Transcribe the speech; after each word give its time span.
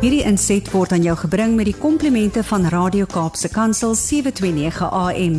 Hierdie 0.00 0.22
inset 0.24 0.64
word 0.72 0.94
aan 0.96 1.02
jou 1.04 1.12
gebring 1.20 1.58
met 1.58 1.66
die 1.68 1.76
komplimente 1.76 2.40
van 2.48 2.62
Radio 2.72 3.04
Kaapse 3.04 3.50
Kansel 3.52 3.92
729 3.92 4.88
AM. 4.96 5.34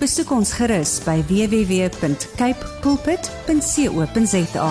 Besoek 0.00 0.32
ons 0.32 0.54
gerus 0.56 0.94
by 1.04 1.18
www.cape 1.28 2.70
pulpit.co.za. 2.80 4.70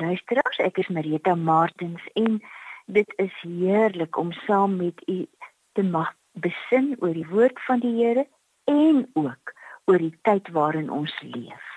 Luisteraars, 0.00 0.62
ek 0.64 0.80
is 0.80 0.88
Marita 0.88 1.36
Martins 1.36 2.08
en 2.16 2.40
dit 2.88 3.16
is 3.20 3.36
heerlik 3.44 4.16
om 4.16 4.32
saam 4.48 4.80
met 4.80 4.96
u 5.12 5.28
te 5.76 5.84
mag 5.84 6.08
besin 6.40 6.94
oor 7.04 7.12
die 7.20 7.28
woord 7.28 7.60
van 7.68 7.84
die 7.84 7.98
Here 8.00 8.24
en 8.64 9.04
ook 9.12 9.52
oor 9.92 10.00
die 10.00 10.16
tyd 10.24 10.48
waarin 10.56 10.88
ons 10.88 11.12
leef. 11.20 11.68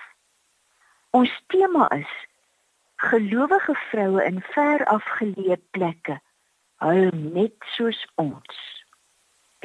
Ons 1.12 1.28
tema 1.52 1.92
is 1.92 2.08
gelowige 3.04 3.74
vroue 3.74 4.24
in 4.24 4.40
ver 4.40 4.84
afgeleë 4.84 5.56
plekke 5.76 6.16
huil 6.84 7.10
net 7.12 7.66
soos 7.76 7.98
ons. 8.20 8.60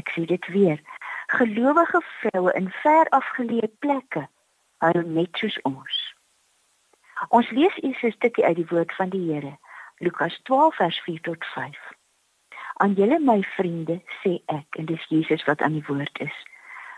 Ek 0.01 0.11
sê 0.15 0.25
dit 0.27 0.47
weer. 0.55 0.81
Gelowige 1.31 2.01
vroue 2.19 2.51
in 2.59 2.67
ver 2.81 3.07
afgeleë 3.15 3.69
plekke 3.85 4.25
huil 4.83 5.07
net 5.17 5.39
soos 5.39 5.55
ons. 5.69 5.99
Ons 7.35 7.51
lees 7.55 7.77
eers 7.83 8.03
'n 8.03 8.15
stukkie 8.17 8.45
uit 8.45 8.59
die 8.59 8.69
woord 8.71 8.91
van 8.99 9.09
die 9.15 9.23
Here. 9.31 9.55
Lukas 9.99 10.39
12 10.43 10.75
vers 10.75 10.99
4 11.07 11.21
tot 11.21 11.45
5. 11.53 11.79
Aan 12.83 12.93
julle 12.93 13.19
my 13.19 13.41
vriende 13.55 14.01
sê 14.23 14.39
ek 14.47 14.79
en 14.79 14.85
dis 14.85 15.05
Jesus 15.09 15.43
wat 15.43 15.61
aan 15.61 15.79
die 15.79 15.87
woord 15.87 16.19
is. 16.19 16.37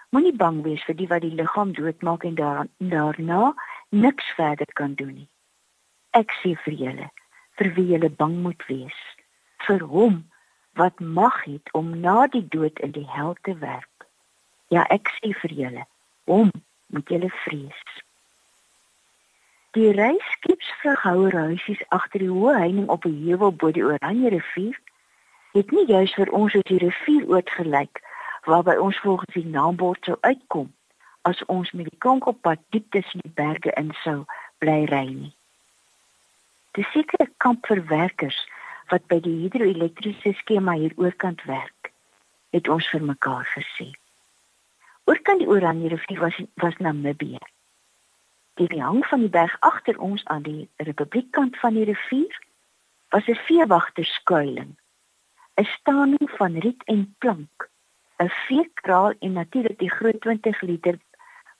Moenie 0.09 0.35
bang 0.35 0.63
wees 0.63 0.83
vir 0.83 0.95
die 0.95 1.07
wat 1.07 1.21
die 1.21 1.35
liggaam 1.35 1.73
doodmaak 1.73 2.23
en 2.23 2.35
daarna 2.77 3.53
niks 3.89 4.33
verder 4.35 4.73
kan 4.73 4.93
doen 4.93 5.13
nie. 5.13 5.29
Ek 6.17 6.33
sê 6.41 6.57
vir 6.65 6.75
julle, 6.75 7.07
vir 7.57 7.67
wie 7.75 7.87
julle 7.93 8.09
bang 8.09 8.33
moet 8.43 8.63
wees, 8.67 8.99
vir 9.67 9.83
hom 9.93 10.17
wat 10.79 10.99
mag 10.99 11.43
het 11.43 11.71
om 11.77 11.93
na 12.03 12.27
die 12.27 12.43
dood 12.55 12.79
in 12.79 12.91
die 12.91 13.07
hel 13.07 13.35
te 13.47 13.55
werk. 13.61 14.07
Ja, 14.67 14.83
ek 14.91 15.11
sê 15.19 15.31
vir 15.43 15.55
julle, 15.55 15.85
hom 16.27 16.51
moet 16.91 17.07
julle 17.11 17.31
vrees. 17.43 17.83
Die 19.71 19.91
reiskipsvraghouer 19.95 21.35
huisies 21.45 21.83
agter 21.95 22.19
die 22.19 22.31
hoë 22.31 22.57
heining 22.59 22.89
op 22.91 23.05
'n 23.07 23.15
heuwel 23.23 23.55
bo 23.55 23.71
die 23.71 23.87
Oranje 23.87 24.29
rivier 24.35 24.75
het 25.55 25.71
nie 25.71 25.85
juis 25.87 26.13
vir 26.19 26.31
ons 26.31 26.55
as 26.55 26.67
die 26.67 26.79
rivier 26.83 27.23
oorgelyk 27.27 28.03
waarby 28.47 28.75
ons 28.75 28.99
volgens 28.99 29.33
die 29.33 29.45
naambord 29.45 30.03
sou 30.05 30.17
uitkom 30.21 30.73
as 31.21 31.45
ons 31.45 31.71
met 31.71 31.87
die 31.89 32.03
konkelpad 32.03 32.59
diep 32.69 32.91
tussen 32.91 33.19
die 33.23 33.35
berge 33.35 33.71
in 33.79 33.93
sou 34.03 34.25
bly 34.59 34.85
ry 34.91 35.07
nie. 35.07 35.35
Die 36.77 36.85
sekere 36.93 37.27
kampverwerkers 37.43 38.37
wat 38.91 39.03
by 39.11 39.17
die 39.23 39.33
hidroelektriese 39.41 40.31
skema 40.39 40.77
hier 40.79 40.93
oorkant 40.95 41.41
werk, 41.43 41.89
het 42.55 42.69
ons 42.71 42.87
vir 42.93 43.03
mekaar 43.03 43.49
gesê. 43.55 43.89
Oorkant 45.11 45.43
die 45.43 45.49
Oranje 45.51 45.91
rivier 45.91 46.21
was 46.23 46.37
was 46.63 46.77
Namibië. 46.79 47.41
Die 48.61 48.79
hang 48.79 49.03
van 49.09 49.25
die 49.25 49.33
berg 49.35 49.57
agter 49.67 49.99
ons 49.99 50.23
aan 50.31 50.47
die 50.47 50.69
republiekkant 50.87 51.59
van 51.59 51.75
die 51.75 51.85
rivier 51.91 52.39
was 53.11 53.27
'n 53.27 53.39
veewagterskuiling. 53.49 54.71
'n 55.59 55.67
Staaning 55.75 56.29
van 56.39 56.59
riet 56.59 56.83
en 56.83 57.15
plank, 57.17 57.69
'n 58.23 58.31
veekraal 58.47 59.13
en 59.19 59.33
natuurlik 59.33 59.79
die 59.79 59.91
groot 59.91 60.21
20 60.21 60.61
liter 60.61 60.99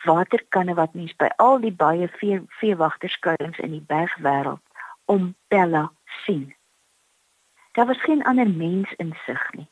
waterkanne 0.06 0.73
wat 0.73 0.94
mens 0.94 1.16
by 1.16 1.30
al 1.36 1.59
die 1.59 1.76
baie 1.86 2.08
vee 2.08 2.42
veewagterskuilings 2.48 3.59
in 3.59 3.72
die 3.72 3.86
bergwêreld 3.88 4.64
om 5.05 5.35
Bella 5.47 5.91
sien. 6.05 6.55
Daar 7.71 7.85
was 7.85 8.02
geen 8.02 8.23
ander 8.23 8.49
mens 8.49 8.94
in 8.97 9.16
sig 9.25 9.53
nie. 9.53 9.67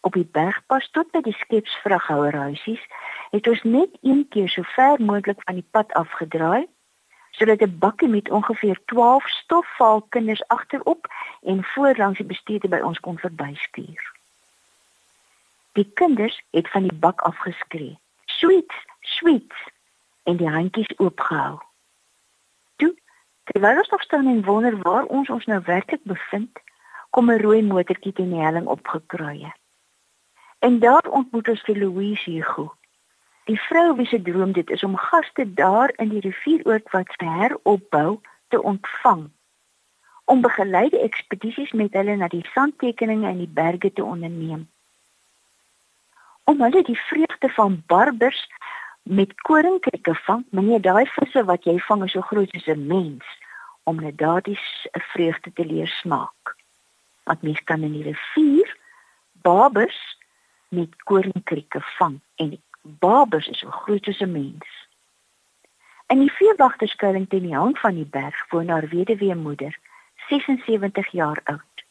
Op 0.00 0.12
die 0.12 0.28
bergpas 0.32 0.90
tot 0.90 1.10
by 1.10 1.20
die 1.24 1.36
skepsvraghouerhuisies 1.36 2.82
het 3.30 3.48
ons 3.48 3.62
net 3.62 3.98
een 4.02 4.26
keer 4.28 4.48
so 4.48 4.62
ver 4.76 5.00
moontlik 5.00 5.40
van 5.44 5.60
die 5.60 5.68
pad 5.70 5.92
afgedraai 5.92 6.66
sodat 7.30 7.60
'n 7.60 7.78
bakkie 7.78 8.08
met 8.08 8.30
ongeveer 8.30 8.80
12 8.84 9.28
stofval 9.28 10.02
kinders 10.02 10.48
agterop 10.48 11.06
en 11.42 11.64
voor 11.64 11.96
langs 11.96 12.18
die 12.18 12.26
bestuurder 12.26 12.70
by 12.70 12.80
ons 12.80 13.00
kon 13.00 13.18
verbyskuur. 13.18 14.12
Die 15.72 15.90
kinders 15.94 16.42
het 16.50 16.70
van 16.70 16.82
die 16.82 16.98
bak 16.98 17.20
afgeskree. 17.20 17.98
Sweets, 18.24 18.74
sweets 19.00 19.56
en 20.22 20.36
die 20.36 20.48
handjies 20.48 20.98
oopgehou. 20.98 21.58
Terwyl 23.44 23.76
ons 23.76 23.88
nog 23.88 24.02
staan 24.02 24.26
en 24.26 24.44
wonder 24.44 24.78
waar 24.82 25.04
ons 25.04 25.28
ons 25.28 25.44
nou 25.44 25.60
werklik 25.64 26.00
bevind, 26.02 26.60
kom 27.10 27.30
'n 27.30 27.40
rooi 27.40 27.62
motortjie 27.62 28.12
teen 28.12 28.30
die 28.30 28.44
helling 28.44 28.66
opgekruie. 28.66 29.52
En 30.58 30.78
daar 30.78 31.06
ontmoet 31.08 31.48
ons 31.48 31.60
vir 31.60 31.76
Louise 31.76 32.30
Hugo. 32.30 32.74
Die 33.44 33.60
vrou 33.60 33.96
wie 33.96 34.06
se 34.06 34.22
droom 34.22 34.52
dit 34.52 34.70
is 34.70 34.84
om 34.84 34.96
gaste 34.96 35.44
daar 35.54 35.92
in 35.96 36.08
die 36.08 36.20
rivieroord 36.20 36.90
wat 36.90 37.10
sy 37.16 37.26
heropbou 37.26 38.20
te 38.48 38.62
ontvang. 38.62 39.30
Om 40.24 40.40
begeleide 40.40 40.98
ekspedisies 40.98 41.72
met 41.72 41.92
hulle 41.92 42.16
na 42.16 42.28
die 42.28 42.46
sandtekeninge 42.54 43.28
in 43.28 43.38
die 43.38 43.54
berge 43.60 43.92
te 43.92 44.04
onderneem. 44.04 44.64
Om 46.44 46.60
hulle 46.60 46.82
die 46.82 46.98
vreugde 47.00 47.48
van 47.48 47.82
barbers 47.86 48.48
met 49.04 49.34
koringkrieke 49.40 50.14
vang, 50.24 50.44
meneer 50.50 50.80
daai 50.80 51.04
visse 51.06 51.44
wat 51.44 51.64
jy 51.68 51.76
vang 51.86 52.04
is 52.04 52.12
so 52.16 52.24
groot 52.24 52.50
soos 52.50 52.68
'n 52.72 52.86
mens 52.86 53.24
om 53.84 54.00
net 54.00 54.16
daardie 54.18 54.58
vreugde 55.12 55.52
te 55.52 55.64
leer 55.64 55.88
smaak. 55.88 56.56
Want 57.24 57.42
mens 57.42 57.60
kan 57.64 57.82
in 57.82 57.92
die 57.92 58.02
rivier 58.02 58.76
babers 59.32 60.16
met 60.68 61.02
koringkrieke 61.04 61.80
vang 61.98 62.20
en 62.36 62.62
babers 62.82 63.48
is 63.48 63.58
so 63.58 63.70
groot 63.70 64.04
soos 64.04 64.20
'n 64.20 64.32
mens. 64.32 64.68
In 66.06 66.18
die 66.18 66.32
veewagterskuiling 66.32 67.28
teen 67.28 67.42
die 67.42 67.56
hang 67.56 67.78
van 67.78 67.94
die 67.94 68.08
berg 68.08 68.48
woon 68.50 68.68
haar 68.68 68.88
weduwee 68.88 69.34
moeder, 69.34 69.78
76 70.28 71.08
jaar 71.12 71.40
oud. 71.44 71.84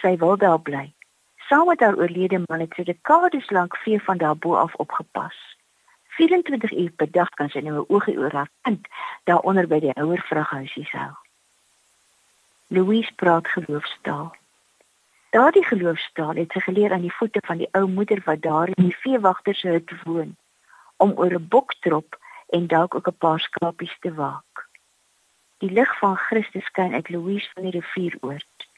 Sy 0.00 0.16
wil 0.16 0.36
daar 0.36 0.60
bly. 0.60 0.92
Saam 1.36 1.66
met 1.66 1.80
haar 1.80 1.96
oorlede 1.96 2.42
man 2.46 2.60
het 2.60 2.72
sy 2.74 2.82
dekades 2.82 3.50
lank 3.50 3.76
vee 3.76 4.02
van 4.02 4.18
daarbo 4.18 4.54
af 4.54 4.74
opgepas. 4.74 5.36
24 6.28 6.72
uur 6.72 6.90
per 6.90 7.10
dag 7.10 7.28
kan 7.28 7.48
sy 7.50 7.60
nou 7.60 7.74
'n 7.78 7.88
oogie 7.88 8.18
oor 8.18 8.32
haar 8.32 8.50
kind 8.62 8.86
daaronder 9.24 9.66
by 9.66 9.80
die 9.80 9.94
ouer 10.02 10.22
vraghuisies 10.28 10.90
hou. 10.90 11.10
Louise 12.66 13.12
praat 13.14 13.48
geloofstaal. 13.48 14.30
Daardie 15.30 15.66
geloofstaal 15.66 16.34
het 16.34 16.52
sy 16.52 16.60
geleer 16.60 16.92
aan 16.92 17.06
die 17.08 17.16
voete 17.18 17.40
van 17.46 17.58
die 17.58 17.68
ou 17.72 17.86
moeder 17.88 18.22
wat 18.24 18.42
daar 18.42 18.68
in 18.68 18.84
die 18.86 18.96
veewagter 18.96 19.54
se 19.54 19.68
hut 19.68 19.90
woon 20.04 20.36
om 20.96 21.12
oor 21.16 21.34
'n 21.34 21.48
boktrop 21.48 22.18
en 22.48 22.66
dalk 22.66 22.94
ook 22.94 23.08
'n 23.08 23.18
paar 23.18 23.40
skapies 23.40 23.96
te 24.00 24.14
waak. 24.14 24.68
Die 25.58 25.70
lig 25.70 25.98
van 25.98 26.16
Christus 26.16 26.64
skyn 26.64 26.94
uit 26.94 27.08
Louise 27.08 27.50
van 27.54 27.62
die 27.62 27.80
rivier 27.80 28.16
oort. 28.20 28.68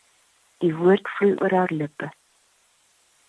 Die 0.59 0.75
woord 0.77 1.09
vloei 1.09 1.35
oor 1.43 1.51
haar 1.51 1.73
lippe. 1.73 2.13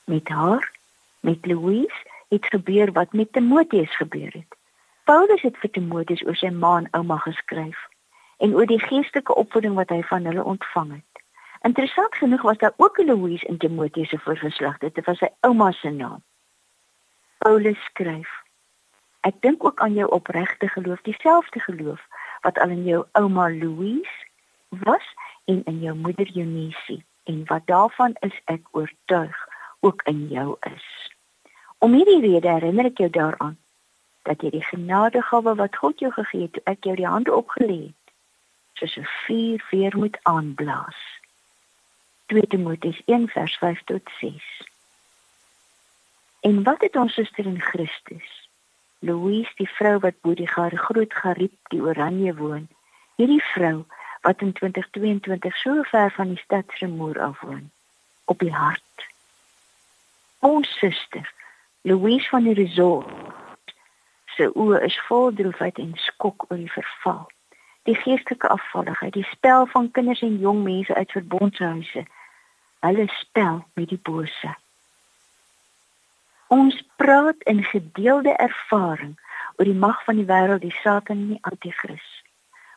Met 0.03 0.27
haar, 0.27 0.71
met 1.19 1.45
Louise 1.45 2.14
het 2.29 2.45
gebeur 2.45 2.91
wat 2.91 3.13
met 3.13 3.33
Timoteus 3.33 3.95
gebeur 3.95 4.31
het. 4.31 4.55
Paulus 5.03 5.41
het 5.41 5.57
vir 5.57 5.69
Timoteus 5.69 6.23
oor 6.25 6.35
sy 6.35 6.49
ma 6.49 6.77
en 6.77 6.87
ouma 6.91 7.17
geskryf 7.17 7.77
en 8.37 8.55
oor 8.55 8.65
die 8.65 8.81
geestelike 8.81 9.35
opvoeding 9.35 9.75
wat 9.75 9.89
hy 9.89 10.01
van 10.09 10.25
hulle 10.25 10.43
ontvang 10.43 10.91
het. 10.91 11.23
Interessant 11.65 12.15
genoeg 12.15 12.41
was 12.41 12.57
daar 12.57 12.73
ook 12.77 12.97
'n 12.99 13.05
Louise 13.05 13.45
in 13.45 13.57
Timoteus 13.57 14.09
se 14.09 14.19
voorgeslag. 14.19 14.77
Dit 14.77 15.05
was 15.05 15.17
sy 15.17 15.29
ouma 15.39 15.71
se 15.71 15.89
naam. 15.89 16.23
Paulus 17.37 17.83
skryf: 17.83 18.29
Ek 19.21 19.41
dink 19.41 19.63
ook 19.65 19.79
aan 19.79 19.93
jou 19.93 20.09
opregte 20.11 20.67
geloof, 20.67 21.01
dieselfde 21.01 21.59
geloof 21.59 22.07
wat 22.41 22.57
al 22.57 22.69
in 22.69 22.83
jou 22.83 23.05
ouma 23.11 23.49
Louise 23.49 24.25
was 24.69 25.05
en 25.45 25.63
in 25.63 25.79
jou 25.79 25.95
moeder 25.95 26.29
Eunice 26.37 27.03
en 27.23 27.45
wat 27.45 27.65
daarvan 27.65 28.15
is 28.19 28.41
ek 28.45 28.61
oortuig 28.71 29.47
ook 29.79 30.01
in 30.03 30.27
jou 30.27 30.55
is. 30.59 31.04
Om 31.77 31.93
hierdie 31.93 32.21
rede 32.21 32.49
herinner 32.49 32.85
ek 32.91 33.01
jou 33.03 33.09
daaraan 33.09 33.57
dat 34.25 34.41
jy 34.41 34.49
die 34.55 34.65
genadegawe 34.65 35.55
wat 35.55 35.75
God 35.77 35.99
jou 36.01 36.11
gegee 36.11 36.47
het, 36.47 36.53
toe 36.53 36.63
ek 36.65 36.87
jou 36.87 36.95
die 36.97 37.07
hande 37.07 37.33
opgelê 37.33 37.79
het, 37.89 38.13
soos 38.79 38.95
'n 38.97 39.09
vuur 39.25 39.65
weer 39.71 39.97
moet 39.97 40.17
aanblaas. 40.23 40.97
2 42.25 42.47
Timoteus 42.47 43.01
1:5 43.05 43.83
tot 43.85 44.01
6. 44.19 44.47
En 46.41 46.63
wat 46.63 46.81
het 46.81 46.95
ons 46.95 47.13
suster 47.13 47.45
in 47.45 47.61
Christus? 47.61 48.49
Louise, 48.99 49.51
die 49.55 49.69
vrou 49.69 49.99
wat 49.99 50.21
bo 50.21 50.33
die 50.33 50.47
groot 50.47 51.13
gariep 51.13 51.57
die 51.69 51.81
Oranje 51.81 52.35
woon. 52.35 52.67
Hierdie 53.15 53.43
vrou 53.53 53.85
wat 54.21 54.41
in 54.41 54.53
2022 54.53 55.57
so 55.57 55.83
ver 55.83 56.11
van 56.11 56.27
die 56.27 56.41
stad 56.43 56.65
se 56.77 56.87
muur 56.87 57.21
af 57.21 57.41
woon 57.41 57.71
op 58.25 58.39
die 58.39 58.53
hart. 58.53 59.05
Ons 60.39 60.77
suster 60.77 61.33
Louise 61.85 62.29
van 62.29 62.43
die 62.43 62.57
resort 62.57 63.73
se 64.35 64.49
oë 64.57 64.81
is 64.87 64.95
vol 65.07 65.29
droefheid 65.37 65.77
en 65.79 65.91
skok 66.01 66.47
oor 66.49 66.57
die 66.57 66.71
verval. 66.73 67.25
die 67.85 67.95
geestelike 67.95 68.49
afvalligheid, 68.49 69.13
die 69.13 69.27
spel 69.29 69.67
van 69.69 69.91
kinders 69.91 70.21
en 70.25 70.39
jong 70.41 70.63
mense 70.65 70.95
uit 70.95 71.11
verbondshuise. 71.11 72.05
Hulle 72.81 73.05
spel 73.13 73.59
met 73.77 73.89
die 73.89 73.99
bose. 74.01 74.53
Ons 76.47 76.81
praat 76.97 77.45
in 77.51 77.63
gedeelde 77.63 78.33
ervaring 78.41 79.13
oor 79.57 79.69
die 79.69 79.77
mag 79.85 80.01
van 80.05 80.17
die 80.17 80.25
wêreld, 80.29 80.65
die 80.65 80.75
Satan 80.81 81.21
en 81.21 81.33
die 81.35 81.41
Anti-Kris. 81.41 82.09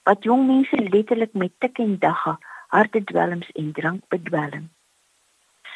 Wat 0.05 0.25
jong 0.29 0.47
mense 0.47 0.77
letterlik 0.93 1.33
met 1.33 1.53
tik 1.65 1.81
en 1.81 1.97
dagga, 2.05 2.37
hartedwelms 2.69 3.49
en 3.57 3.73
drankbedwelm. 3.73 4.69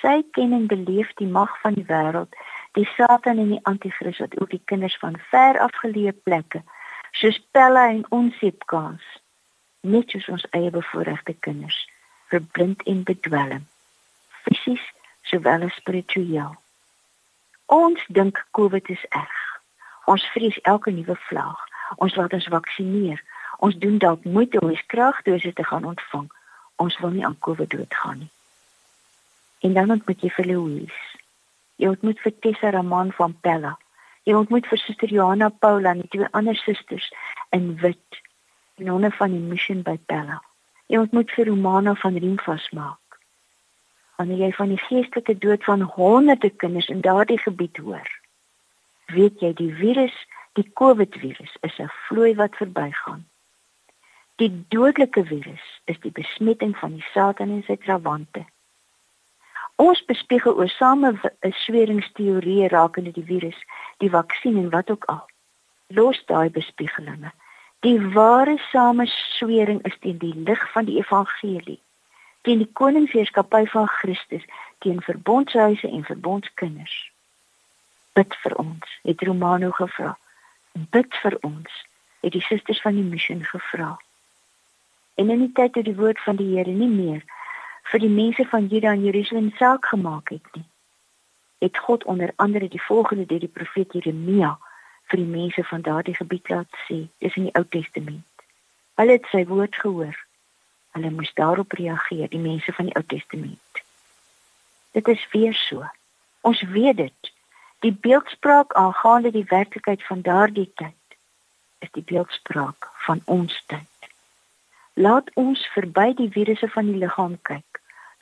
Sy 0.01 0.19
ken 0.37 0.53
en 0.53 0.69
beleef 0.69 1.13
die 1.21 1.29
mag 1.29 1.53
van 1.65 1.77
die 1.81 1.89
wêreld, 1.89 2.37
die 2.79 2.89
Satan 2.97 3.39
en 3.39 3.51
die 3.55 3.65
Anti-Kris 3.69 4.19
wat 4.19 4.39
ook 4.41 4.51
die 4.51 4.63
kinders 4.65 4.97
van 4.99 5.19
ver 5.31 5.59
afgeleë 5.61 6.15
plekke 6.23 6.63
soos 7.11 7.41
pelle 7.51 7.83
en 7.89 8.05
onseepkaas 8.09 9.05
net 9.81 10.11
soos 10.11 10.29
ons 10.29 10.47
eie 10.57 10.71
bevoorregte 10.71 11.35
kinders 11.47 11.79
verblind 12.33 12.83
en 12.89 13.05
bedwelm 13.09 13.69
fisies 14.43 14.85
sowel 15.23 15.63
as 15.63 15.75
spiritueel. 15.75 16.55
Ons 17.67 18.05
dink 18.09 18.47
covid 18.51 18.89
is 18.89 19.05
erg. 19.09 19.43
Ons 20.11 20.25
vrees 20.35 20.59
elke 20.69 20.91
nuwe 20.91 21.17
vlaag. 21.29 21.61
Ons 21.97 22.17
laat 22.19 22.33
ons 22.33 22.51
vaksineer 22.57 23.23
ons 23.63 23.77
doen 23.79 23.99
dalk 24.03 24.25
moeite 24.27 24.59
om 24.59 24.73
ons 24.73 24.87
kragdose 24.91 25.53
te 25.55 25.65
gaan 25.65 25.85
ontvang. 25.87 26.27
Ons 26.83 26.99
wil 26.99 27.13
nie 27.15 27.27
aan 27.27 27.39
covid 27.39 27.71
doodgaan 27.71 28.25
nie. 28.25 28.31
En 29.63 29.77
dan 29.79 29.95
ontmoet 29.95 30.25
jy 30.25 30.31
vir 30.35 30.49
Louise 30.51 31.12
jy 31.83 31.91
ontmoet 31.91 32.21
vir 32.23 32.39
Tessa 32.41 32.71
Raman 32.71 33.11
van 33.19 33.35
Pella 33.43 33.77
jy 34.29 34.35
ontmoet 34.39 34.67
vir 34.71 34.79
Suster 34.79 35.11
Johanna 35.11 35.49
Paula 35.51 35.95
en 35.95 36.03
die 36.05 36.11
twee 36.15 36.29
ander 36.39 36.59
susters 36.59 37.09
in 37.57 37.73
wit 37.83 38.23
nonne 38.83 39.11
van 39.15 39.35
die 39.35 39.43
mission 39.43 39.83
by 39.87 39.97
Bella. 40.11 40.41
Jy 40.91 41.03
ontmoet 41.05 41.31
vir 41.35 41.47
Romana 41.51 41.95
van 42.03 42.19
Rimfas 42.19 42.65
maak. 42.75 43.19
Wanneer 44.19 44.47
jy 44.47 44.53
van 44.57 44.73
die 44.73 44.81
geestelike 44.89 45.37
dood 45.43 45.65
van 45.67 45.85
honderde 45.97 46.51
kinders 46.63 46.89
in 46.93 47.03
daardie 47.05 47.39
gebied 47.43 47.79
hoor, 47.83 48.09
weet 49.15 49.43
jy 49.43 49.53
die 49.59 49.71
virus, 49.79 50.15
die 50.59 50.67
COVID 50.79 51.15
virus 51.23 51.55
is 51.63 51.79
'n 51.79 51.91
vloei 52.09 52.35
wat 52.35 52.57
verbygaan. 52.57 53.25
Die 54.37 54.51
dodelike 54.69 55.25
virus 55.25 55.65
is 55.87 55.99
die 56.01 56.13
besmetting 56.13 56.77
van 56.77 56.93
die 56.99 57.07
Satan 57.13 57.51
en 57.51 57.63
sy 57.63 57.77
trawante. 57.77 58.45
Ons 59.83 60.05
bespiegel 60.07 60.57
oor 60.57 60.69
same 60.69 61.13
'n 61.13 61.53
sweringsteorie 61.65 62.69
rakende 62.69 63.13
die 63.13 63.29
virus, 63.33 63.59
die 63.99 64.11
vaksin 64.11 64.57
en 64.57 64.71
wat 64.71 64.91
ook 64.91 65.05
al. 65.05 65.25
Los 65.89 66.25
daai 66.27 66.51
bespiegelinge 66.51 67.33
Die 67.83 67.99
ware 68.15 68.59
sameswering 68.71 69.81
is 69.83 69.97
teen 70.01 70.19
die 70.23 70.35
lig 70.47 70.61
van 70.73 70.87
die 70.87 71.01
evangelie, 71.01 71.81
teen 72.47 72.61
die 72.63 72.69
koningsheerskappy 72.79 73.65
van 73.73 73.89
Christus, 73.91 74.45
teen 74.79 75.01
verbondshuise 75.03 75.91
en 75.91 76.05
verbondskinders. 76.07 76.95
Bid 78.15 78.37
vir 78.45 78.55
ons, 78.63 78.93
het 79.03 79.25
Romano 79.27 79.73
gevra. 79.75 80.13
Bid 80.95 81.11
vir 81.25 81.37
ons, 81.43 81.83
het 82.23 82.37
die 82.39 82.45
susters 82.47 82.85
van 82.87 82.95
die 83.01 83.09
missie 83.09 83.41
gevra. 83.51 83.97
En 85.19 85.35
in 85.35 85.43
die 85.43 85.53
tyd 85.59 85.75
toe 85.75 85.83
die 85.83 85.99
woord 85.99 86.23
van 86.23 86.39
die 86.39 86.53
Here 86.55 86.71
nie 86.71 86.93
meer 86.93 87.27
vir 87.93 88.01
die 88.01 88.13
mense 88.13 88.45
van 88.49 88.67
Juda 88.73 88.95
en 88.97 89.05
Jerusalem 89.05 89.51
saak 89.59 89.87
gemaak 89.93 90.31
het 90.33 90.55
nie, 90.57 90.65
het 91.61 91.79
God 91.79 92.05
onder 92.05 92.33
andere 92.37 92.69
die 92.69 92.83
volgende 92.83 93.27
deur 93.27 93.43
die 93.45 93.53
profeet 93.53 93.93
Jeremia 93.93 94.55
vir 95.11 95.21
die 95.21 95.29
mense 95.29 95.65
van 95.69 95.85
daardie 95.85 96.15
gebied 96.17 96.49
laat 96.49 96.79
sê, 96.87 97.03
dis 97.21 97.37
in 97.37 97.51
die 97.51 97.57
Ou 97.59 97.65
Testament. 97.69 98.45
Hulle 98.97 99.19
het 99.19 99.29
sy 99.29 99.43
woord 99.51 99.77
gehoor. 99.77 100.17
Hulle 100.97 101.11
moes 101.13 101.33
daarop 101.37 101.73
reageer, 101.77 102.31
die 102.33 102.41
mense 102.41 102.73
van 102.73 102.89
die 102.89 102.97
Ou 102.97 103.05
Testament. 103.13 103.83
Dit 104.97 105.09
is 105.09 105.27
weer 105.33 105.55
so. 105.55 105.85
Ons 106.41 106.63
weet 106.73 106.97
dit. 106.97 107.33
Die 107.85 107.93
beeldspraak 107.93 108.73
aangaande 108.73 109.31
die 109.37 109.47
werklikheid 109.49 110.05
van 110.07 110.25
daardie 110.25 110.71
tyd 110.81 111.17
is 111.85 111.93
die 111.93 112.05
beeldspraak 112.09 112.89
van 113.05 113.21
ons 113.25 113.55
tyd. 113.67 114.09
Laat 114.95 115.29
ons 115.35 115.67
verby 115.75 116.13
die 116.17 116.31
virusse 116.33 116.69
van 116.73 116.89
die 116.89 117.01
liggaam 117.05 117.39
kyk. 117.43 117.72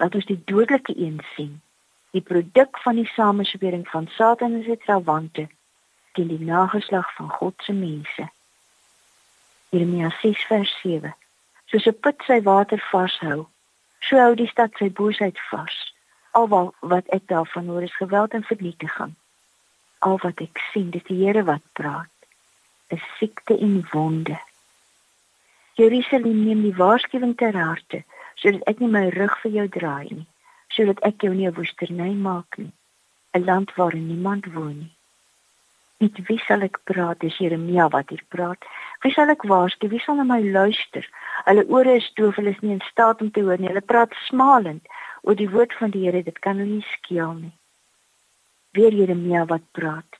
Laat 0.00 0.14
ons 0.16 0.24
die 0.24 0.40
dodelike 0.48 0.94
een 0.96 1.20
sien. 1.34 1.60
Die 2.16 2.24
produk 2.24 2.78
van 2.80 2.96
die 2.96 3.08
sameswering 3.12 3.82
van 3.88 4.06
Satan 4.16 4.54
en 4.56 4.64
sy 4.64 4.78
trawante 4.80 5.44
teen 6.16 6.30
die 6.32 6.40
nageslag 6.40 7.10
van 7.18 7.28
God 7.30 7.54
se 7.66 7.72
mense. 7.76 8.24
Jeremia 9.70 10.08
6 10.22 10.46
vers 10.48 10.72
7. 10.82 11.14
Soos 11.70 11.86
'n 11.86 12.00
put 12.00 12.22
sy 12.26 12.40
water 12.42 12.80
vashou, 12.90 13.46
so 14.00 14.16
hou 14.16 14.34
die 14.34 14.48
stad 14.48 14.72
sy 14.78 14.88
boosheid 14.90 15.38
vas. 15.50 15.76
Alwel 16.32 16.74
wat 16.80 17.06
ek 17.08 17.26
daarvan 17.26 17.68
hoor 17.68 17.82
is 17.82 17.96
geweld 17.96 18.32
en 18.32 18.42
vernietiging. 18.42 19.14
Al 19.98 20.18
wat 20.24 20.40
ek 20.40 20.58
sien, 20.72 20.90
dis 20.90 21.04
die 21.04 21.20
Here 21.24 21.44
wat 21.44 21.62
praat. 21.72 22.16
'n 22.88 23.02
Siekte 23.18 23.58
en 23.58 23.86
wonde. 23.92 24.38
Jerusalem 25.74 26.44
neem 26.44 26.62
die 26.62 26.74
waarskuwing 26.74 27.36
ter 27.36 27.56
harte, 27.56 28.04
sodat 28.40 28.62
ek 28.72 28.80
nie 28.80 28.92
my 28.92 29.08
rug 29.16 29.36
vir 29.42 29.52
jou 29.58 29.66
draai 29.78 30.08
nie, 30.10 30.26
sodat 30.76 31.02
ek 31.06 31.22
jou 31.24 31.34
nie 31.34 31.48
'n 31.48 31.56
woesterny 31.58 32.14
maak 32.14 32.58
nie, 32.58 32.72
'n 33.34 33.44
land 33.44 33.74
waar 33.76 33.96
niemand 33.96 34.46
woon 34.54 34.78
nie. 34.78 34.92
Met 36.00 36.16
wie 36.28 36.38
sal 36.46 36.62
ek 36.64 36.78
praat? 36.88 37.18
Dis 37.20 37.36
Jeremia 37.36 37.88
wat 37.92 38.08
hier 38.08 38.22
praat. 38.32 38.62
Wie 39.02 39.12
sal 39.12 39.28
ek 39.28 39.42
waarsku? 39.44 39.88
Wie 39.92 40.00
sal 40.00 40.16
na 40.16 40.24
my 40.24 40.40
luister? 40.40 41.04
Hulle 41.44 41.64
ore 41.68 41.96
is 42.00 42.08
doof, 42.16 42.38
hulle 42.40 42.54
is 42.54 42.62
nie 42.64 42.72
in 42.72 42.80
staat 42.88 43.20
om 43.20 43.28
te 43.30 43.42
hoor 43.44 43.60
nie. 43.60 43.68
Hulle 43.68 43.84
praat 43.84 44.14
smalend 44.24 44.88
oor 45.28 45.36
die 45.36 45.50
woord 45.52 45.76
van 45.76 45.92
die 45.92 46.06
Here. 46.06 46.22
Dit 46.24 46.40
kan 46.40 46.56
hulle 46.56 46.78
nie 46.78 46.86
skeel 46.94 47.34
nie. 47.42 47.52
Weer 48.72 48.96
Jeremia 48.96 49.44
wat 49.52 49.66
praat. 49.76 50.16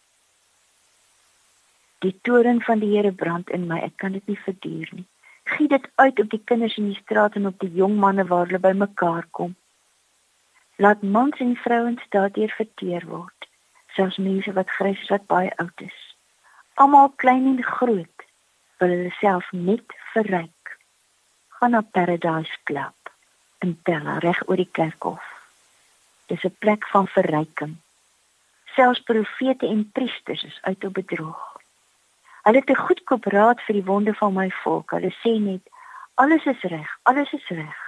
Die 2.04 2.12
toren 2.28 2.60
van 2.68 2.84
die 2.84 2.92
Here 2.92 3.12
brand 3.12 3.48
in 3.48 3.64
my. 3.70 3.80
Ek 3.80 3.96
kan 3.96 4.12
dit 4.12 4.28
nie 4.28 4.38
verduur 4.44 4.92
nie. 4.98 5.08
Giet 5.50 5.70
dit 5.74 5.90
uit 5.94 6.20
op 6.20 6.30
die 6.30 6.42
kinders 6.44 6.76
in 6.76 6.92
die 6.92 7.00
straat 7.02 7.34
en 7.34 7.46
op 7.46 7.58
die 7.58 7.72
jong 7.74 7.96
manne 7.98 8.24
waar 8.26 8.46
hulle 8.46 8.62
bymekaar 8.62 9.26
kom. 9.30 9.54
Laat 10.76 11.02
mans 11.02 11.38
en 11.38 11.56
vrouens 11.56 12.02
daardeur 12.08 12.52
verteer 12.56 13.06
word 13.06 13.40
selfs 13.96 14.18
mense 14.22 14.52
wat 14.52 14.70
grys 14.78 15.02
wat 15.10 15.26
baie 15.26 15.50
oud 15.62 15.84
is. 15.84 15.98
Almal 16.74 17.12
klein 17.22 17.46
en 17.50 17.62
groot 17.62 18.26
wil 18.80 18.94
hulle 18.94 19.12
self 19.18 19.50
net 19.52 19.96
verryk. 20.14 20.76
Gaan 21.58 21.76
na 21.76 21.82
Paradise 21.96 22.56
Club 22.64 23.12
in 23.64 23.76
Bella 23.84 24.18
reg 24.24 24.40
oor 24.48 24.56
die 24.56 24.70
kerkhof. 24.78 25.26
Dis 26.32 26.44
'n 26.44 26.56
plek 26.58 26.86
van 26.92 27.06
verryking. 27.06 27.76
Selfs 28.74 29.02
profete 29.02 29.66
en 29.66 29.90
priesters 29.92 30.44
is 30.44 30.58
uit 30.62 30.84
op 30.84 30.94
bedrog. 30.94 31.49
Hulle 32.42 32.58
het 32.58 32.70
'n 32.70 32.84
goedkoop 32.86 33.24
raad 33.24 33.60
vir 33.60 33.74
die 33.74 33.84
wonde 33.84 34.14
van 34.14 34.34
my 34.34 34.50
volk. 34.62 34.90
Hulle 34.90 35.12
sê 35.22 35.38
net 35.40 35.62
alles 36.14 36.44
is 36.44 36.62
reg, 36.62 36.98
alles 37.02 37.32
is 37.32 37.48
reg. 37.48 37.78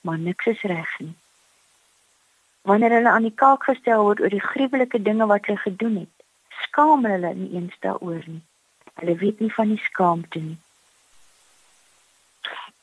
Maar 0.00 0.18
niks 0.18 0.46
is 0.46 0.62
reg 0.62 0.98
nie 0.98 1.14
wanneer 2.62 2.90
hulle 2.90 3.10
aan 3.10 3.26
die 3.26 3.38
kaak 3.42 3.64
gestel 3.66 4.04
word 4.06 4.20
oor 4.22 4.32
die 4.32 4.42
gruwelike 4.42 5.02
dinge 5.02 5.26
wat 5.30 5.46
hulle 5.46 5.62
gedoen 5.64 5.96
het, 6.04 6.26
skaam 6.66 7.06
hulle 7.06 7.34
nie 7.34 7.50
eens 7.58 7.74
daaroor 7.84 8.22
nie. 8.26 8.42
Hulle 9.00 9.16
weet 9.22 9.40
nie 9.40 9.52
van 9.54 9.72
die 9.72 9.82
skaamte 9.88 10.42
nie. 10.42 10.58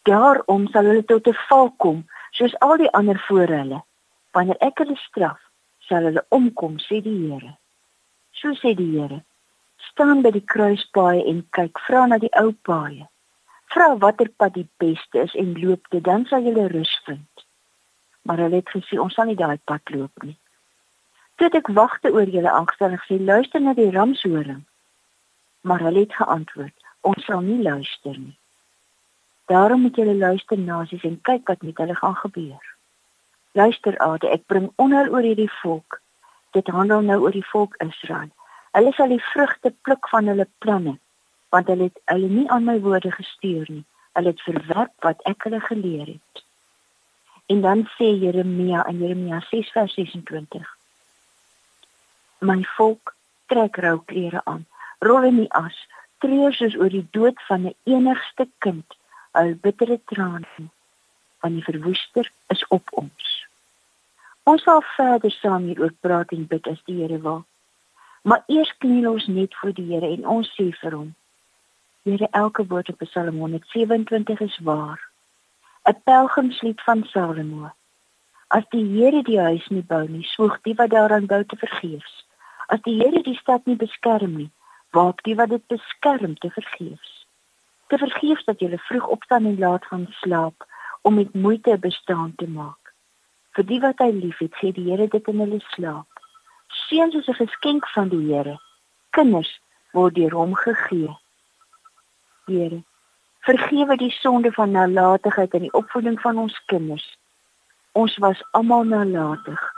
Daarom 0.09 0.67
sal 0.73 0.89
hulle 0.89 1.05
tot 1.05 1.27
'n 1.27 1.37
val 1.47 1.71
kom, 1.77 2.03
soos 2.31 2.59
al 2.59 2.77
die 2.77 2.91
ander 2.99 3.19
voor 3.27 3.47
hulle. 3.47 3.83
Wanneer 4.31 4.59
ek 4.59 4.77
hulle 4.83 4.95
straf, 4.95 5.39
sal 5.79 6.03
hulle 6.03 6.25
omkom, 6.29 6.77
sê 6.79 7.01
die 7.01 7.19
Here. 7.27 7.57
So 8.31 8.53
sê 8.53 8.75
die 8.75 8.91
Here. 8.97 9.23
Staan 9.91 10.21
by 10.21 10.31
die 10.35 10.45
kruispaai 10.45 11.25
en 11.25 11.43
kyk, 11.57 11.79
vra 11.87 12.05
na 12.07 12.17
die 12.21 12.33
ou 12.41 12.53
paaie. 12.67 13.05
Vra 13.73 13.91
watter 14.01 14.29
pad 14.37 14.55
die 14.57 14.67
beste 14.81 15.27
is 15.27 15.35
en 15.35 15.53
loop 15.61 15.85
dit, 15.89 16.03
dan 16.03 16.25
sal 16.29 16.45
jy 16.45 16.67
rus 16.71 16.95
vind 17.05 17.45
maar 18.29 18.37
hulle 18.37 18.55
het 18.55 18.69
gesê 18.69 18.99
ons 19.01 19.13
sal 19.13 19.25
nie 19.25 19.39
daai 19.39 19.57
pad 19.65 19.81
loop 19.89 20.23
nie. 20.23 20.35
Toe 21.41 21.47
ek 21.59 21.71
wagte 21.73 22.11
oor 22.13 22.29
julle 22.29 22.51
angstig 22.51 23.05
sê 23.07 23.17
luister 23.17 23.63
na 23.63 23.73
die 23.73 23.89
ramshoring. 23.95 24.65
Maar 25.65 25.85
hulle 25.87 26.03
het 26.05 26.13
geantwoord, 26.13 26.75
ons 27.09 27.25
sal 27.25 27.41
nie 27.41 27.57
luister 27.63 28.17
nie. 28.17 28.35
Daarom 29.49 29.81
moet 29.81 29.97
julle 29.97 30.13
luister 30.15 30.61
nasies 30.61 31.07
en 31.09 31.17
kyk 31.29 31.47
wat 31.49 31.65
met 31.65 31.81
hulle 31.81 31.95
gaan 31.95 32.19
gebeur. 32.21 32.65
Luister 33.57 33.97
Ade, 33.97 34.29
ek 34.29 34.45
bring 34.45 34.69
onheil 34.75 35.09
oor 35.09 35.25
hierdie 35.25 35.51
volk. 35.63 35.97
Dit 36.53 36.69
handel 36.69 37.01
nou 37.01 37.17
oor 37.23 37.33
die 37.33 37.47
volk 37.49 37.75
Israel. 37.81 38.29
Hulle 38.77 38.91
sal 38.93 39.13
die 39.13 39.23
vrugte 39.33 39.73
pluk 39.81 40.09
van 40.09 40.27
hulle 40.31 40.47
planne, 40.63 40.97
want 41.49 41.67
hulle 41.71 41.89
het 41.89 42.01
hulle 42.11 42.29
nie 42.29 42.49
aan 42.53 42.67
my 42.69 42.77
woorde 42.85 43.11
gestuur 43.11 43.65
nie. 43.69 43.85
Hulle 44.17 44.33
het 44.33 44.41
verwerp 44.45 45.05
wat 45.05 45.21
ek 45.29 45.47
hulle 45.47 45.61
geleer 45.65 46.05
het. 46.13 46.43
En 47.49 47.61
dan 47.61 47.85
sê 47.97 48.11
Jeremia 48.23 48.85
in 48.91 48.99
Jeremia 49.01 49.39
6:26 49.49 50.67
My 52.39 52.63
volk 52.75 53.15
trek 53.47 53.77
rou 53.77 53.97
klere 54.05 54.41
aan, 54.45 54.65
rol 54.99 55.23
in 55.23 55.41
die 55.41 55.51
as, 55.57 55.75
treur 56.23 56.53
soos 56.53 56.75
oor 56.77 56.93
die 56.93 57.07
dood 57.11 57.41
van 57.47 57.65
'n 57.65 57.75
enigste 57.83 58.47
kind 58.57 58.95
al 59.31 59.53
bittere 59.65 59.99
trane 60.05 60.69
van 61.39 61.53
die 61.53 61.63
verwoester 61.63 62.31
is 62.47 62.67
op 62.67 62.89
ons. 62.91 63.47
Ons 64.43 64.63
sal 64.63 64.81
verder 64.95 65.31
saam 65.31 65.67
hieroor 65.69 65.93
praat 65.99 66.31
en 66.35 66.47
bid 66.47 66.67
as 66.67 66.81
die 66.85 67.01
Here 67.01 67.19
wil. 67.21 67.45
Maar 68.21 68.43
eers 68.47 68.71
kniel 68.77 69.11
ons 69.11 69.27
net 69.27 69.55
voor 69.55 69.73
die 69.73 69.87
Here 69.93 70.09
en 70.15 70.27
ons 70.27 70.49
sê 70.57 70.69
vir 70.81 70.95
hom: 70.95 71.13
Here, 72.03 72.27
elke 72.31 72.65
woord 72.67 72.89
op 72.89 73.03
Psalm 73.05 73.37
127 73.37 74.39
is 74.39 74.59
waar. 74.63 74.99
'n 75.89 76.01
Pelgrimslied 76.03 76.81
van 76.81 77.03
Salomo. 77.03 77.71
As 78.47 78.65
die 78.69 78.85
Here 78.85 79.21
die 79.23 79.39
huis 79.39 79.67
nie 79.67 79.83
bou 79.83 80.07
nie, 80.07 80.23
swoeg 80.23 80.57
die 80.61 80.73
wat 80.73 80.89
daaraan 80.89 81.25
bou 81.25 81.43
te 81.45 81.55
vergeefs. 81.55 82.25
As 82.67 82.81
die 82.81 82.97
Here 82.99 83.21
die 83.23 83.37
stad 83.37 83.65
nie 83.65 83.75
beskerm 83.75 84.35
nie, 84.37 84.51
waak 84.91 85.23
die 85.23 85.35
wat 85.35 85.49
dit 85.49 85.65
beskerm 85.67 86.35
te 86.37 86.49
vergeefs. 86.49 87.13
Te 87.87 87.97
vergeefs 87.97 88.45
dat 88.45 88.59
jy 88.59 88.77
vroeg 88.89 89.07
opstaan 89.07 89.45
en 89.45 89.59
laat 89.59 89.85
gaan 89.85 90.07
slaap 90.21 90.67
om 91.01 91.15
met 91.15 91.33
moeite 91.33 91.77
bestaan 91.77 92.33
te 92.35 92.47
maak. 92.47 92.93
Vir 93.57 93.65
die 93.65 93.79
wat 93.79 94.01
hy 94.03 94.11
liefhet, 94.11 94.53
sê 94.61 94.73
die 94.73 94.89
Here 94.89 95.07
dit 95.07 95.27
in 95.27 95.39
hulle 95.45 95.61
slaap. 95.73 96.08
Seuns 96.69 97.15
is 97.15 97.27
'n 97.27 97.33
geskenk 97.33 97.87
van 97.87 98.07
die 98.09 98.33
Here. 98.33 98.59
Kinders 99.09 99.61
word 99.91 100.15
deur 100.15 100.31
hom 100.31 100.55
gegee. 100.55 101.17
Here, 102.45 102.83
vergewe 103.39 103.95
die 103.97 104.11
sonde 104.11 104.51
van 104.51 104.71
nalatigheid 104.71 105.53
in 105.53 105.61
die 105.61 105.73
opvoeding 105.73 106.21
van 106.21 106.37
ons 106.37 106.61
kinders. 106.65 107.17
Ons 107.91 108.17
was 108.17 108.43
almal 108.51 108.83
nalatig. 108.83 109.73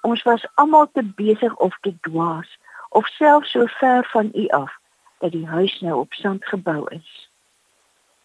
Ons 0.00 0.22
was 0.22 0.46
almal 0.54 0.90
te 0.92 1.02
besig 1.04 1.54
of 1.56 1.76
te 1.80 1.94
dwaas 2.00 2.58
of 2.88 3.06
selfs 3.06 3.50
so 3.50 3.66
ver 3.66 4.08
van 4.12 4.30
U 4.34 4.46
af 4.48 4.72
dat 5.18 5.32
die 5.32 5.46
huis 5.46 5.80
nou 5.80 5.98
op 6.00 6.12
sand 6.12 6.44
gebou 6.44 6.88
is. 6.88 7.28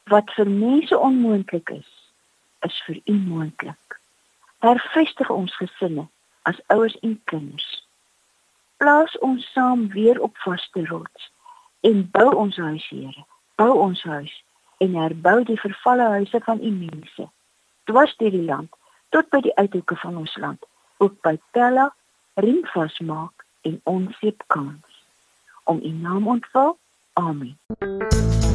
Wat 0.03 0.31
vir 0.33 0.49
mense 0.49 0.97
onmoontlik 0.97 1.69
is, 1.69 2.11
is 2.59 2.81
vir 2.85 3.01
U 3.05 3.13
moontlik. 3.13 3.99
Hervestig 4.59 5.29
ons 5.29 5.55
gesinne 5.55 6.07
as 6.41 6.61
ouers 6.67 6.99
en 6.99 7.21
kinders. 7.23 7.84
Plaas 8.77 9.17
ons 9.19 9.51
saam 9.53 9.87
weer 9.87 10.21
op 10.21 10.37
vaste 10.37 10.85
rots 10.85 11.31
en 11.79 12.09
bou 12.11 12.35
ons 12.35 12.57
huis, 12.57 12.87
Here. 12.89 13.25
Bou 13.55 13.71
ons 13.79 14.03
huis 14.03 14.33
en 14.77 14.95
herbou 14.99 15.43
die 15.47 15.59
vervalle 15.59 16.07
huise 16.17 16.41
van 16.43 16.59
U 16.63 16.71
mense. 16.71 17.29
Dwars 17.83 18.15
deur 18.17 18.33
die 18.33 18.43
land 18.47 18.73
tot 19.15 19.29
by 19.31 19.39
die 19.45 19.55
uithoeke 19.55 19.95
van 20.01 20.17
ons 20.19 20.35
land, 20.41 20.65
ook 20.97 21.15
by 21.23 21.37
Pella, 21.55 21.87
ringvas 22.41 22.99
maak 22.99 23.45
en 23.63 23.79
onseep 23.83 24.43
kans. 24.47 25.05
Om 25.63 25.79
U 25.83 25.93
naam 26.01 26.27
ontval. 26.27 26.77
Amen. 27.13 28.54